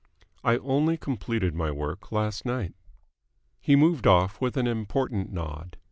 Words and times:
"I 0.43 0.57
only 0.57 0.97
completed 0.97 1.53
my 1.53 1.69
work 1.69 2.11
last 2.11 2.43
night." 2.43 2.73
He 3.59 3.75
moved 3.75 4.07
off 4.07 4.41
with 4.41 4.57
an 4.57 4.65
important 4.65 5.31
nod. 5.31 5.77